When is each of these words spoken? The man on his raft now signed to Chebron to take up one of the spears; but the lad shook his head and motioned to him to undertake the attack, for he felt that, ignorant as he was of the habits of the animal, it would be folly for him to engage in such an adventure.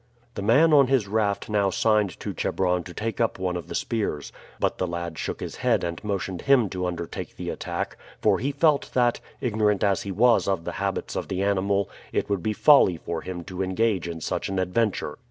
The 0.33 0.41
man 0.41 0.73
on 0.73 0.87
his 0.87 1.07
raft 1.07 1.47
now 1.47 1.69
signed 1.69 2.19
to 2.21 2.33
Chebron 2.33 2.83
to 2.85 2.93
take 2.95 3.21
up 3.21 3.37
one 3.37 3.55
of 3.55 3.67
the 3.67 3.75
spears; 3.75 4.31
but 4.59 4.79
the 4.79 4.87
lad 4.87 5.19
shook 5.19 5.41
his 5.41 5.57
head 5.57 5.83
and 5.83 6.03
motioned 6.03 6.39
to 6.39 6.45
him 6.45 6.69
to 6.69 6.87
undertake 6.87 7.37
the 7.37 7.51
attack, 7.51 7.97
for 8.19 8.39
he 8.39 8.51
felt 8.51 8.89
that, 8.95 9.19
ignorant 9.41 9.83
as 9.83 10.01
he 10.01 10.11
was 10.11 10.47
of 10.47 10.63
the 10.63 10.71
habits 10.81 11.15
of 11.15 11.27
the 11.27 11.43
animal, 11.43 11.87
it 12.11 12.31
would 12.31 12.41
be 12.41 12.51
folly 12.53 12.97
for 12.97 13.21
him 13.21 13.43
to 13.43 13.61
engage 13.61 14.07
in 14.07 14.21
such 14.21 14.49
an 14.49 14.57
adventure. 14.57 15.19